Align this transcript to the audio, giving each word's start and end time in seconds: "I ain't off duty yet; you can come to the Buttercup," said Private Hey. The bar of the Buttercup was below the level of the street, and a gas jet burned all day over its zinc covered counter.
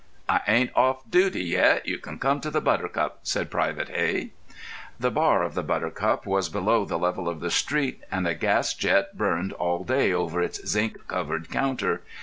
"I 0.27 0.41
ain't 0.47 0.75
off 0.75 1.03
duty 1.11 1.43
yet; 1.43 1.87
you 1.87 1.99
can 1.99 2.17
come 2.17 2.41
to 2.41 2.49
the 2.49 2.59
Buttercup," 2.59 3.19
said 3.21 3.51
Private 3.51 3.89
Hey. 3.89 4.31
The 4.99 5.11
bar 5.11 5.43
of 5.43 5.53
the 5.53 5.61
Buttercup 5.61 6.25
was 6.25 6.49
below 6.49 6.85
the 6.85 6.97
level 6.97 7.29
of 7.29 7.39
the 7.39 7.51
street, 7.51 8.03
and 8.11 8.25
a 8.27 8.33
gas 8.33 8.73
jet 8.73 9.15
burned 9.15 9.53
all 9.53 9.83
day 9.83 10.11
over 10.11 10.41
its 10.41 10.67
zinc 10.67 11.07
covered 11.07 11.51
counter. 11.51 12.01